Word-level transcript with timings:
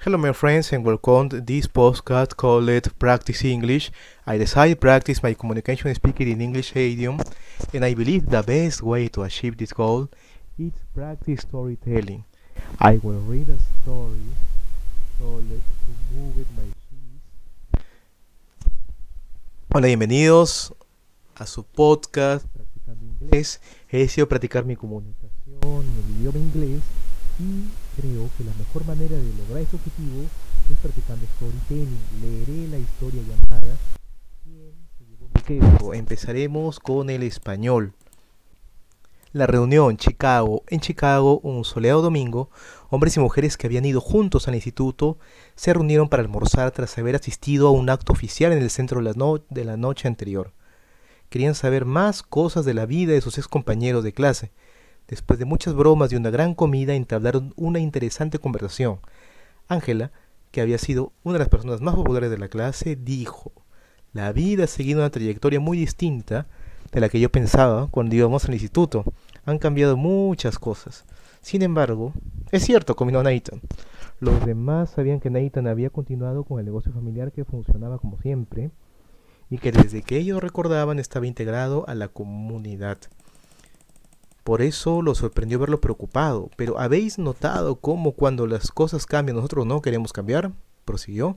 Hello, 0.00 0.16
my 0.16 0.32
friends, 0.32 0.72
and 0.72 0.84
welcome 0.84 1.28
to 1.28 1.40
this 1.40 1.66
podcast 1.66 2.36
called 2.36 2.70
Practice 3.00 3.44
English. 3.44 3.90
I 4.24 4.38
decided 4.38 4.74
to 4.76 4.80
practice 4.80 5.20
my 5.24 5.34
communication 5.34 5.92
speaking 5.92 6.28
in 6.28 6.40
English 6.40 6.76
idiom, 6.76 7.18
and 7.74 7.84
I 7.84 7.94
believe 7.94 8.26
the 8.26 8.40
best 8.42 8.80
way 8.80 9.08
to 9.08 9.24
achieve 9.24 9.56
this 9.56 9.72
goal 9.72 10.08
is 10.56 10.70
practice 10.94 11.40
storytelling. 11.40 12.24
I 12.78 13.00
will 13.02 13.18
read 13.26 13.48
a 13.48 13.58
story 13.82 14.30
called 15.18 15.50
To 15.50 16.14
Move 16.14 16.36
With 16.36 16.50
My 16.56 16.62
Cheese. 16.62 17.82
Hola, 19.74 19.88
bienvenidos 19.88 20.74
a 21.34 21.44
su 21.44 21.64
podcast 21.64 22.46
Practicando 22.54 23.04
Inglés. 23.04 23.60
He 23.90 24.26
practicar 24.26 24.64
mi 24.64 24.76
comunicación 24.76 25.58
el 25.60 26.20
idioma 26.20 26.38
inglés 26.38 26.82
y 27.40 27.87
creo 27.98 28.30
que 28.38 28.44
la 28.44 28.54
mejor 28.54 28.86
manera 28.86 29.16
de 29.16 29.32
lograr 29.38 29.62
este 29.62 29.76
objetivo 29.76 30.22
es 30.70 30.78
practicando 30.78 31.26
storytelling. 31.36 31.98
Leeré 32.22 32.68
la 32.68 32.78
historia 32.78 33.22
llamada. 33.22 33.76
Empezaremos 35.94 36.78
con 36.78 37.10
el 37.10 37.22
español. 37.24 37.94
La 39.32 39.46
reunión 39.46 39.96
Chicago. 39.96 40.62
En 40.68 40.80
Chicago, 40.80 41.40
un 41.42 41.64
soleado 41.64 42.00
domingo, 42.00 42.50
hombres 42.88 43.16
y 43.16 43.20
mujeres 43.20 43.56
que 43.56 43.66
habían 43.66 43.84
ido 43.84 44.00
juntos 44.00 44.46
al 44.46 44.54
instituto 44.54 45.18
se 45.56 45.72
reunieron 45.72 46.08
para 46.08 46.22
almorzar 46.22 46.70
tras 46.70 46.96
haber 46.98 47.16
asistido 47.16 47.68
a 47.68 47.72
un 47.72 47.90
acto 47.90 48.12
oficial 48.12 48.52
en 48.52 48.62
el 48.62 48.70
centro 48.70 49.00
de 49.00 49.04
la, 49.04 49.12
no 49.14 49.38
de 49.50 49.64
la 49.64 49.76
noche 49.76 50.06
anterior. 50.06 50.52
Querían 51.30 51.54
saber 51.54 51.84
más 51.84 52.22
cosas 52.22 52.64
de 52.64 52.74
la 52.74 52.86
vida 52.86 53.12
de 53.12 53.20
sus 53.20 53.36
ex 53.38 53.48
compañeros 53.48 54.04
de 54.04 54.12
clase 54.12 54.52
Después 55.08 55.38
de 55.38 55.46
muchas 55.46 55.74
bromas 55.74 56.12
y 56.12 56.16
una 56.16 56.30
gran 56.30 56.54
comida, 56.54 56.94
entablaron 56.94 57.54
una 57.56 57.78
interesante 57.78 58.38
conversación. 58.38 59.00
Ángela, 59.66 60.12
que 60.50 60.60
había 60.60 60.78
sido 60.78 61.12
una 61.24 61.34
de 61.34 61.38
las 61.40 61.48
personas 61.48 61.80
más 61.80 61.94
populares 61.94 62.30
de 62.30 62.38
la 62.38 62.48
clase, 62.48 62.94
dijo, 62.94 63.52
la 64.12 64.32
vida 64.32 64.64
ha 64.64 64.66
seguido 64.66 65.00
una 65.00 65.10
trayectoria 65.10 65.60
muy 65.60 65.78
distinta 65.78 66.46
de 66.92 67.00
la 67.00 67.08
que 67.08 67.20
yo 67.20 67.30
pensaba 67.30 67.88
cuando 67.88 68.16
íbamos 68.16 68.44
al 68.46 68.54
instituto. 68.54 69.04
Han 69.44 69.58
cambiado 69.58 69.96
muchas 69.96 70.58
cosas. 70.58 71.04
Sin 71.40 71.62
embargo, 71.62 72.12
es 72.50 72.64
cierto, 72.64 72.96
combinó 72.96 73.22
Nathan. 73.22 73.60
Los 74.20 74.44
demás 74.44 74.90
sabían 74.90 75.20
que 75.20 75.30
Nathan 75.30 75.66
había 75.66 75.90
continuado 75.90 76.44
con 76.44 76.58
el 76.58 76.66
negocio 76.66 76.92
familiar 76.92 77.32
que 77.32 77.44
funcionaba 77.44 77.98
como 77.98 78.18
siempre 78.20 78.70
y 79.48 79.58
que 79.58 79.72
desde 79.72 80.02
que 80.02 80.16
ellos 80.16 80.42
recordaban 80.42 80.98
estaba 80.98 81.26
integrado 81.26 81.84
a 81.88 81.94
la 81.94 82.08
comunidad. 82.08 82.98
Por 84.48 84.62
eso 84.62 85.02
lo 85.02 85.14
sorprendió 85.14 85.58
verlo 85.58 85.78
preocupado. 85.78 86.48
Pero 86.56 86.80
¿habéis 86.80 87.18
notado 87.18 87.76
cómo 87.76 88.12
cuando 88.12 88.46
las 88.46 88.72
cosas 88.72 89.04
cambian 89.04 89.36
nosotros 89.36 89.66
no 89.66 89.82
queremos 89.82 90.14
cambiar? 90.14 90.52
prosiguió. 90.86 91.36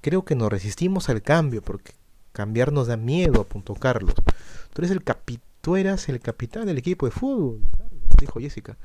Creo 0.00 0.24
que 0.24 0.36
nos 0.36 0.50
resistimos 0.50 1.08
al 1.08 1.20
cambio 1.20 1.62
porque 1.62 1.94
cambiar 2.30 2.70
nos 2.70 2.86
da 2.86 2.96
miedo, 2.96 3.40
apuntó 3.40 3.74
Carlos. 3.74 4.14
Tú 4.72 4.82
eres 4.82 4.92
el 4.92 5.02
eras 5.76 6.08
el 6.08 6.20
capitán 6.20 6.66
del 6.66 6.78
equipo 6.78 7.06
de 7.06 7.10
fútbol, 7.10 7.60
dijo 8.20 8.38
Jessica. 8.38 8.76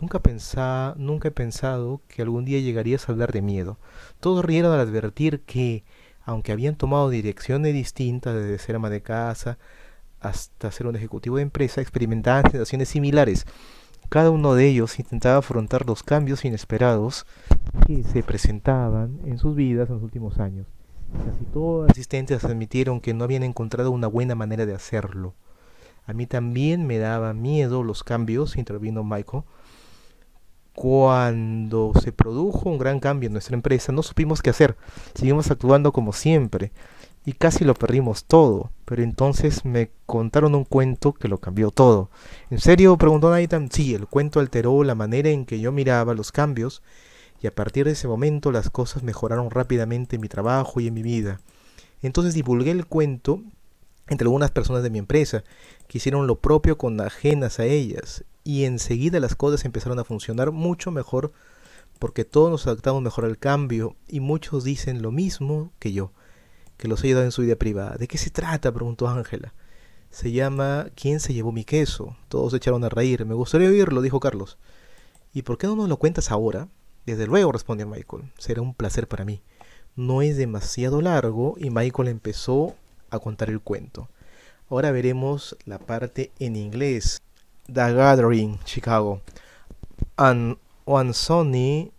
Nunca, 0.00 0.20
pensaba, 0.20 0.94
nunca 0.96 1.26
he 1.26 1.32
pensado 1.32 2.02
que 2.06 2.22
algún 2.22 2.44
día 2.44 2.60
llegarías 2.60 3.08
a 3.08 3.12
hablar 3.12 3.32
de 3.32 3.42
miedo. 3.42 3.76
Todos 4.20 4.44
rieron 4.44 4.72
al 4.72 4.78
advertir 4.78 5.40
que, 5.40 5.82
aunque 6.22 6.52
habían 6.52 6.76
tomado 6.76 7.10
direcciones 7.10 7.74
distintas 7.74 8.36
desde 8.36 8.60
ser 8.60 8.76
ama 8.76 8.88
de 8.88 9.02
casa, 9.02 9.58
hasta 10.20 10.70
ser 10.70 10.86
un 10.86 10.96
ejecutivo 10.96 11.36
de 11.36 11.42
empresa, 11.42 11.80
experimentaban 11.80 12.50
situaciones 12.50 12.88
similares. 12.88 13.46
Cada 14.08 14.30
uno 14.30 14.54
de 14.54 14.68
ellos 14.68 14.98
intentaba 14.98 15.38
afrontar 15.38 15.86
los 15.86 16.02
cambios 16.02 16.44
inesperados 16.44 17.26
que 17.86 18.04
se 18.04 18.22
presentaban 18.22 19.18
en 19.24 19.38
sus 19.38 19.56
vidas 19.56 19.88
en 19.88 19.96
los 19.96 20.04
últimos 20.04 20.38
años. 20.38 20.66
Casi 21.12 21.44
todos 21.46 21.82
los 21.82 21.90
asistentes 21.90 22.44
admitieron 22.44 23.00
que 23.00 23.14
no 23.14 23.24
habían 23.24 23.42
encontrado 23.42 23.90
una 23.90 24.06
buena 24.06 24.34
manera 24.34 24.66
de 24.66 24.74
hacerlo. 24.74 25.34
A 26.06 26.12
mí 26.12 26.26
también 26.26 26.86
me 26.86 26.98
daba 26.98 27.32
miedo 27.32 27.82
los 27.82 28.04
cambios, 28.04 28.56
intervino 28.56 29.02
Michael. 29.02 29.42
Cuando 30.72 31.92
se 32.00 32.12
produjo 32.12 32.68
un 32.68 32.78
gran 32.78 33.00
cambio 33.00 33.28
en 33.28 33.32
nuestra 33.32 33.56
empresa, 33.56 33.92
no 33.92 34.02
supimos 34.02 34.42
qué 34.42 34.50
hacer. 34.50 34.76
Seguimos 35.14 35.50
actuando 35.50 35.92
como 35.92 36.12
siempre 36.12 36.70
y 37.26 37.32
casi 37.32 37.64
lo 37.64 37.74
perdimos 37.74 38.24
todo. 38.24 38.70
Pero 38.86 39.02
entonces 39.02 39.64
me 39.64 39.90
contaron 40.06 40.54
un 40.54 40.64
cuento 40.64 41.12
que 41.12 41.28
lo 41.28 41.38
cambió 41.38 41.72
todo. 41.72 42.08
¿En 42.50 42.60
serio? 42.60 42.96
preguntó 42.96 43.30
Nathan. 43.30 43.68
Sí, 43.70 43.94
el 43.94 44.06
cuento 44.06 44.38
alteró 44.38 44.84
la 44.84 44.94
manera 44.94 45.28
en 45.28 45.44
que 45.44 45.58
yo 45.58 45.72
miraba 45.72 46.14
los 46.14 46.30
cambios 46.30 46.82
y 47.42 47.48
a 47.48 47.54
partir 47.54 47.84
de 47.84 47.92
ese 47.92 48.06
momento 48.06 48.52
las 48.52 48.70
cosas 48.70 49.02
mejoraron 49.02 49.50
rápidamente 49.50 50.16
en 50.16 50.22
mi 50.22 50.28
trabajo 50.28 50.80
y 50.80 50.86
en 50.86 50.94
mi 50.94 51.02
vida. 51.02 51.40
Entonces 52.00 52.32
divulgué 52.32 52.70
el 52.70 52.86
cuento 52.86 53.42
entre 54.06 54.26
algunas 54.26 54.52
personas 54.52 54.84
de 54.84 54.90
mi 54.90 55.00
empresa 55.00 55.42
que 55.88 55.98
hicieron 55.98 56.28
lo 56.28 56.36
propio 56.36 56.78
con 56.78 57.00
ajenas 57.00 57.58
a 57.58 57.64
ellas 57.64 58.24
y 58.44 58.64
enseguida 58.64 59.18
las 59.18 59.34
cosas 59.34 59.64
empezaron 59.64 59.98
a 59.98 60.04
funcionar 60.04 60.52
mucho 60.52 60.92
mejor 60.92 61.32
porque 61.98 62.24
todos 62.24 62.52
nos 62.52 62.66
adaptamos 62.68 63.02
mejor 63.02 63.24
al 63.24 63.36
cambio 63.36 63.96
y 64.06 64.20
muchos 64.20 64.62
dicen 64.62 65.02
lo 65.02 65.10
mismo 65.10 65.72
que 65.80 65.92
yo 65.92 66.12
que 66.76 66.88
los 66.88 67.00
ha 67.00 67.06
ayudado 67.06 67.24
en 67.24 67.32
su 67.32 67.42
vida 67.42 67.56
privada. 67.56 67.96
¿De 67.96 68.08
qué 68.08 68.18
se 68.18 68.30
trata? 68.30 68.72
preguntó 68.72 69.08
Ángela. 69.08 69.52
Se 70.10 70.32
llama 70.32 70.88
¿Quién 70.94 71.20
se 71.20 71.34
llevó 71.34 71.52
mi 71.52 71.64
queso? 71.64 72.16
Todos 72.28 72.52
se 72.52 72.58
echaron 72.58 72.84
a 72.84 72.88
reír. 72.88 73.24
Me 73.26 73.34
gustaría 73.34 73.68
oírlo, 73.68 74.02
dijo 74.02 74.20
Carlos. 74.20 74.58
¿Y 75.32 75.42
por 75.42 75.58
qué 75.58 75.66
no 75.66 75.76
nos 75.76 75.88
lo 75.88 75.98
cuentas 75.98 76.30
ahora? 76.30 76.68
Desde 77.04 77.26
luego, 77.26 77.52
respondió 77.52 77.86
Michael. 77.86 78.32
Será 78.38 78.62
un 78.62 78.74
placer 78.74 79.08
para 79.08 79.24
mí. 79.24 79.42
No 79.94 80.22
es 80.22 80.36
demasiado 80.36 81.00
largo 81.00 81.54
y 81.58 81.70
Michael 81.70 82.08
empezó 82.08 82.74
a 83.10 83.18
contar 83.18 83.50
el 83.50 83.60
cuento. 83.60 84.08
Ahora 84.68 84.90
veremos 84.90 85.56
la 85.64 85.78
parte 85.78 86.32
en 86.38 86.56
inglés. 86.56 87.22
The 87.66 87.92
Gathering, 87.92 88.58
Chicago. 88.64 89.20
And 90.16 90.56
one 90.84 91.12
sunny 91.12 91.92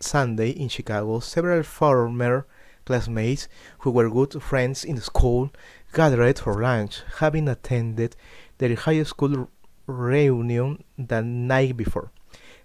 Sunday 0.00 0.50
in 0.50 0.68
Chicago, 0.68 1.20
several 1.20 1.64
farmers 1.64 2.44
classmates 2.86 3.48
who 3.80 3.90
were 3.90 4.08
good 4.08 4.42
friends 4.42 4.84
in 4.84 4.98
school 5.00 5.50
gathered 5.92 6.38
for 6.38 6.62
lunch, 6.62 7.02
having 7.18 7.48
attended 7.48 8.16
their 8.58 8.74
high 8.76 9.02
school 9.02 9.50
reunion 9.86 10.82
the 10.96 11.20
night 11.22 11.76
before. 11.76 12.10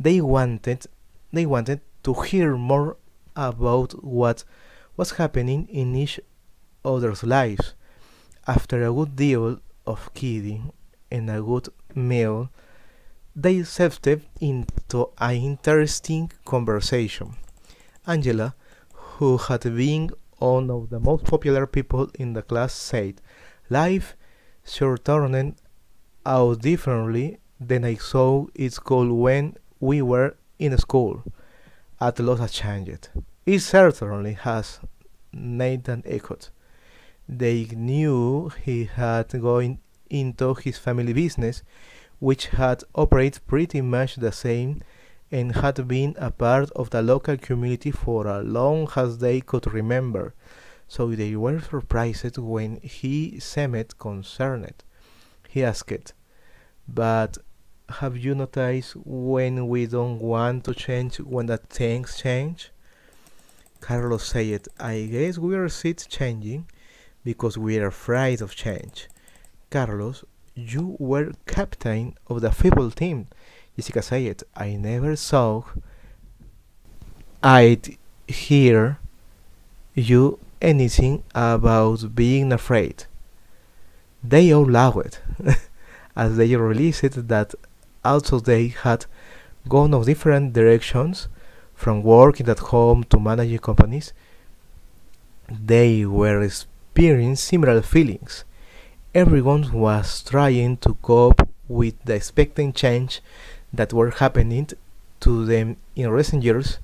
They 0.00 0.20
wanted 0.20 0.86
they 1.32 1.46
wanted 1.46 1.80
to 2.04 2.14
hear 2.22 2.56
more 2.56 2.96
about 3.34 4.04
what 4.04 4.44
was 4.96 5.12
happening 5.12 5.66
in 5.68 5.94
each 5.96 6.20
other's 6.84 7.24
lives. 7.24 7.74
After 8.46 8.84
a 8.84 8.92
good 8.92 9.16
deal 9.16 9.58
of 9.86 10.12
kidding 10.14 10.72
and 11.10 11.28
a 11.30 11.40
good 11.42 11.68
meal, 11.94 12.50
they 13.34 13.62
stepped 13.64 14.06
into 14.40 15.08
an 15.18 15.34
interesting 15.34 16.30
conversation. 16.44 17.34
Angela 18.06 18.54
who 19.18 19.36
had 19.36 19.62
been 19.62 20.10
one 20.38 20.70
of 20.70 20.90
the 20.90 20.98
most 20.98 21.24
popular 21.24 21.66
people 21.66 22.10
in 22.18 22.32
the 22.32 22.42
class, 22.42 22.72
said, 22.72 23.20
Life 23.70 24.16
sure 24.64 24.98
turned 24.98 25.54
out 26.26 26.60
differently 26.60 27.38
than 27.60 27.84
I 27.84 27.94
saw 27.94 28.46
it 28.54 28.76
could 28.84 29.10
when 29.10 29.56
we 29.80 30.02
were 30.02 30.36
in 30.58 30.76
school. 30.78 31.22
At 32.00 32.18
last 32.18 32.40
has 32.40 32.52
changed. 32.52 33.08
It 33.46 33.60
certainly 33.60 34.32
has, 34.32 34.80
Nathan 35.32 36.02
echoed. 36.04 36.48
They 37.28 37.64
knew 37.64 38.50
he 38.64 38.84
had 38.84 39.28
gone 39.40 39.78
into 40.10 40.54
his 40.54 40.78
family 40.78 41.12
business, 41.12 41.62
which 42.18 42.48
had 42.48 42.82
operated 42.94 43.46
pretty 43.46 43.80
much 43.80 44.16
the 44.16 44.32
same 44.32 44.82
and 45.30 45.56
had 45.56 45.88
been 45.88 46.14
a 46.18 46.30
part 46.30 46.70
of 46.72 46.90
the 46.90 47.02
local 47.02 47.36
community 47.36 47.90
for 47.90 48.28
as 48.28 48.44
long 48.46 48.88
as 48.96 49.18
they 49.18 49.40
could 49.40 49.72
remember, 49.72 50.34
so 50.86 51.10
they 51.10 51.34
were 51.34 51.60
surprised 51.60 52.38
when 52.38 52.76
he 52.82 53.38
seemed 53.40 53.98
concerned. 53.98 54.84
He 55.48 55.64
asked, 55.64 56.12
But 56.86 57.38
have 57.88 58.16
you 58.16 58.34
noticed 58.34 58.96
when 58.96 59.68
we 59.68 59.86
don't 59.86 60.18
want 60.18 60.64
to 60.64 60.74
change 60.74 61.18
when 61.20 61.46
the 61.46 61.58
things 61.58 62.18
change? 62.18 62.70
Carlos 63.80 64.24
said, 64.24 64.66
I 64.78 65.08
guess 65.10 65.38
we 65.38 65.54
are 65.56 65.68
sit 65.68 66.06
changing 66.08 66.66
because 67.24 67.58
we 67.58 67.78
are 67.78 67.88
afraid 67.88 68.40
of 68.40 68.54
change. 68.54 69.08
Carlos, 69.70 70.24
you 70.54 70.96
were 70.98 71.32
captain 71.46 72.14
of 72.26 72.40
the 72.40 72.52
football 72.52 72.90
team 72.90 73.26
Jessica 73.76 74.02
said, 74.02 74.42
I 74.56 74.76
never 74.76 75.16
saw 75.16 75.64
I'd 77.42 77.98
hear 78.26 78.98
you 79.94 80.38
anything 80.62 81.22
about 81.34 82.14
being 82.14 82.52
afraid. 82.52 83.04
They 84.22 84.52
all 84.52 84.64
laughed 84.64 85.20
as 86.16 86.36
they 86.36 86.56
realized 86.56 87.28
that 87.28 87.54
although 88.04 88.40
they 88.40 88.68
had 88.68 89.06
gone 89.68 89.92
of 89.92 90.06
different 90.06 90.52
directions 90.52 91.28
from 91.74 92.02
working 92.02 92.48
at 92.48 92.60
home 92.60 93.04
to 93.04 93.18
managing 93.20 93.58
companies, 93.58 94.12
they 95.50 96.06
were 96.06 96.40
experiencing 96.42 97.36
similar 97.36 97.82
feelings. 97.82 98.44
Everyone 99.14 99.70
was 99.72 100.22
trying 100.22 100.76
to 100.78 100.94
cope 100.94 101.46
with 101.68 102.02
the 102.04 102.14
expected 102.14 102.74
change 102.74 103.20
that 103.76 103.92
were 103.92 104.10
happening 104.10 104.68
to 105.20 105.44
them 105.46 105.76
in 105.96 106.10
recent 106.10 106.42
years, 106.42 106.78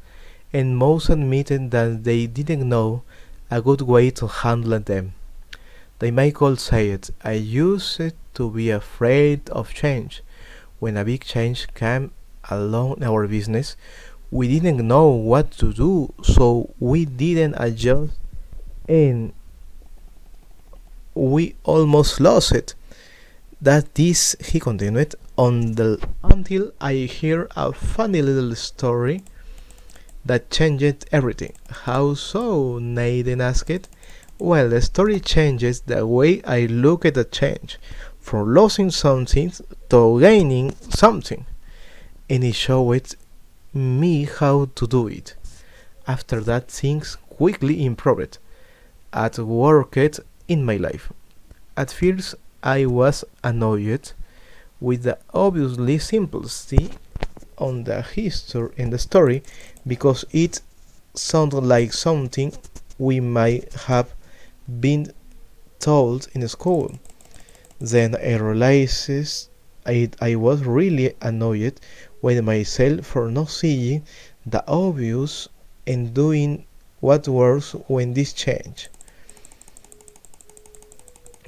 and 0.53 0.77
most 0.77 1.09
admitted 1.09 1.71
that 1.71 2.05
they 2.05 2.27
didn't 2.27 2.69
know 2.69 3.03
a 3.51 3.61
good 3.61 3.83
way 3.83 4.11
to 4.11 4.27
handle 4.27 4.79
them. 4.79 5.15
They 5.99 6.11
Michael 6.11 6.57
it, 6.73 7.11
I 7.23 7.33
used 7.33 8.01
to 8.35 8.51
be 8.51 8.71
afraid 8.71 9.51
of 9.51 9.75
change. 9.75 10.23
When 10.79 10.97
a 10.97 11.05
big 11.05 11.25
change 11.25 11.69
came 11.75 12.13
along 12.49 12.99
in 12.99 13.05
our 13.05 13.27
business, 13.27 13.77
we 14.31 14.49
didn't 14.49 14.87
know 14.87 15.09
what 15.09 15.51
to 15.59 15.73
do, 15.73 16.15
so 16.23 16.73
we 16.79 17.05
didn't 17.05 17.55
adjust 17.59 18.13
and 18.89 19.33
we 21.15 21.55
almost 21.65 22.19
lost 22.21 22.53
it. 22.53 22.75
That 23.61 23.99
is, 23.99 24.37
he 24.43 24.59
continued, 24.59 25.15
on 25.30 25.30
the, 25.41 26.07
until 26.23 26.71
I 26.83 26.93
hear 26.93 27.49
a 27.57 27.73
funny 27.73 28.21
little 28.21 28.55
story 28.55 29.23
that 30.23 30.51
changed 30.51 31.07
everything. 31.13 31.55
How 31.71 32.13
so? 32.13 32.79
Nathan 32.79 33.41
asked. 33.41 33.89
Well, 34.39 34.69
the 34.69 34.83
story 34.83 35.19
changes 35.19 35.81
the 35.81 36.07
way 36.07 36.43
I 36.45 36.67
look 36.67 37.07
at 37.07 37.15
the 37.15 37.25
change, 37.25 37.79
from 38.21 38.53
losing 38.53 38.91
something 38.91 39.51
to 39.89 40.21
gaining 40.21 40.73
something, 40.91 41.47
and 42.29 42.45
it 42.45 42.55
showed 42.55 43.15
me 43.73 44.25
how 44.25 44.69
to 44.75 44.87
do 44.87 45.09
it. 45.09 45.37
After 46.07 46.41
that, 46.41 46.71
things 46.71 47.17
quickly 47.31 47.87
improved 47.87 48.37
at 49.11 49.39
work 49.39 49.97
it 49.97 50.21
in 50.49 50.67
my 50.67 50.77
life. 50.77 51.11
At 51.79 51.91
first, 51.93 52.35
I 52.63 52.85
was 52.85 53.25
annoyed 53.43 54.13
with 54.81 55.03
the 55.03 55.19
obviously 55.35 55.99
simplicity 55.99 56.91
on 57.59 57.85
the 57.85 58.03
history 58.03 58.71
in 58.77 58.91
the 58.91 58.99
story 58.99 59.43
because 59.87 60.25
it 60.33 60.61
sounded 61.15 61.61
like 61.61 61.93
something 61.93 62.53
we 62.99 63.21
might 63.21 63.73
have 63.75 64.13
been 64.81 65.13
told 65.79 66.29
in 66.35 66.47
school. 66.49 66.99
Then 67.79 68.15
I 68.17 68.37
realized 68.37 69.49
I, 69.87 70.11
I 70.21 70.35
was 70.37 70.63
really 70.65 71.15
annoyed 71.21 71.81
with 72.23 72.45
myself 72.45 73.07
for 73.07 73.31
not 73.31 73.51
seeing 73.51 74.05
the 74.45 74.67
obvious 74.69 75.49
and 75.87 76.13
doing 76.15 76.67
what 77.01 77.27
works 77.27 77.73
when 77.89 78.13
this 78.13 78.33
changed. 78.33 78.89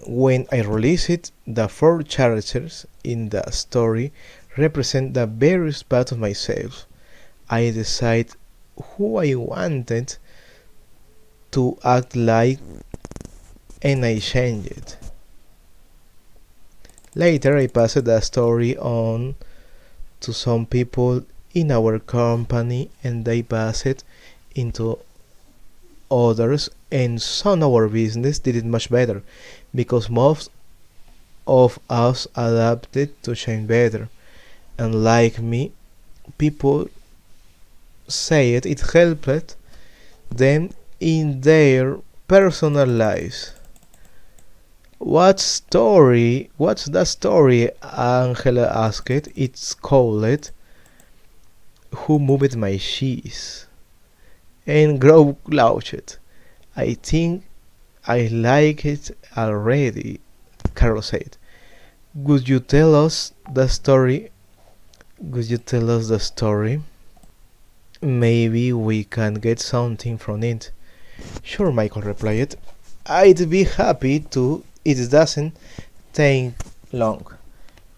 When 0.05 0.47
I 0.51 0.63
release 0.63 1.09
it, 1.09 1.31
the 1.47 1.69
four 1.69 2.03
characters 2.03 2.87
in 3.05 3.29
the 3.29 3.49
story 3.51 4.13
represent 4.57 5.15
the 5.15 5.27
various 5.27 5.83
parts 5.83 6.13
of 6.13 6.19
myself. 6.19 6.87
I 7.49 7.71
decide 7.71 8.31
who 8.77 9.17
I 9.17 9.35
wanted 9.35 10.17
to 11.53 11.79
act 11.85 12.17
like 12.17 12.59
and 13.83 14.05
I 14.05 14.19
change 14.19 14.67
it. 14.67 14.97
Later, 17.15 17.57
I 17.57 17.67
passed 17.67 18.05
the 18.05 18.21
story 18.21 18.77
on 18.79 19.37
to 20.21 20.33
some 20.33 20.67
people 20.67 21.25
in 21.53 21.71
our 21.71 21.99
company 21.99 22.91
and 23.05 23.25
they 23.25 23.43
pass 23.43 23.85
it 23.85 24.03
into 24.55 24.99
others 26.13 26.69
and 26.91 27.21
some 27.21 27.63
of 27.63 27.73
our 27.73 27.89
business 27.89 28.39
did 28.39 28.55
it 28.55 28.65
much 28.65 28.91
better 28.91 29.23
because 29.75 30.11
most 30.11 30.51
of 31.47 31.79
us 31.89 32.29
adapted 32.37 33.21
to 33.23 33.35
change 33.35 33.67
better. 33.67 34.09
And 34.79 35.03
like 35.03 35.41
me 35.41 35.73
people 36.39 36.89
say 38.09 38.55
it, 38.55 38.67
helped 38.93 39.57
them 40.31 40.71
in 41.01 41.41
their 41.41 41.99
personal 42.29 42.87
lives. 42.87 43.55
What 44.99 45.41
story 45.41 46.51
what's 46.59 46.85
the 46.85 47.05
story 47.05 47.71
angela 47.83 48.69
asked 48.69 49.11
it's 49.35 49.75
called 49.75 50.51
who 51.91 52.19
moved 52.19 52.57
my 52.57 52.77
cheese 52.77 53.67
and 54.67 55.01
grow 55.01 55.37
laughed 55.47 56.19
i 56.77 56.95
think 56.95 57.45
I 58.05 58.27
like 58.27 58.85
it 58.85 59.13
already, 59.37 60.21
Carol 60.75 61.03
said. 61.03 61.37
Would 62.15 62.49
you 62.49 62.59
tell 62.59 62.97
us 62.97 63.33
the 63.49 63.69
story? 63.69 64.31
Would 65.21 65.49
you 65.49 65.59
tell 65.59 65.89
us 65.89 66.09
the 66.09 66.19
story? 66.19 66.83
Maybe 68.01 68.73
we 68.73 69.05
can 69.05 69.35
get 69.35 69.61
something 69.61 70.19
from 70.19 70.43
it. 70.43 70.73
Sure, 71.45 71.71
Michael 71.71 72.03
replied. 72.03 72.57
I'd 73.07 73.49
be 73.49 73.65
happy 73.65 74.19
to. 74.35 74.65
It 74.85 75.09
doesn't 75.09 75.57
take 76.13 76.55
long. 76.91 77.25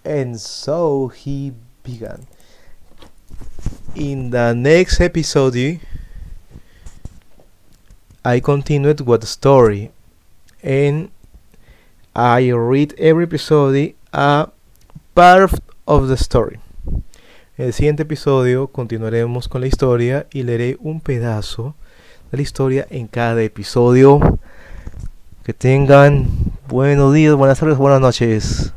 And 0.04 0.38
so 0.38 1.08
he 1.08 1.54
began. 1.82 2.26
In 3.94 4.28
the 4.28 4.52
next 4.52 5.00
episode, 5.00 5.80
I 8.24 8.40
continued 8.40 9.04
the 9.04 9.26
story 9.26 9.90
and 10.62 11.10
I 12.16 12.50
read 12.52 12.94
every 12.96 13.24
episode 13.24 13.94
a 14.14 14.48
part 15.14 15.50
of 15.86 16.08
the 16.08 16.14
story. 16.14 16.58
En 17.58 17.66
el 17.66 17.72
siguiente 17.74 18.04
episodio 18.04 18.68
continuaremos 18.68 19.46
con 19.46 19.60
la 19.60 19.66
historia 19.66 20.26
y 20.32 20.42
leeré 20.42 20.78
un 20.80 21.00
pedazo 21.00 21.74
de 22.30 22.38
la 22.38 22.42
historia 22.42 22.86
en 22.88 23.08
cada 23.08 23.42
episodio. 23.42 24.38
Que 25.44 25.52
tengan 25.52 26.26
buenos 26.66 27.12
días, 27.12 27.34
buenas 27.34 27.58
tardes, 27.58 27.76
buenas 27.76 28.00
noches. 28.00 28.72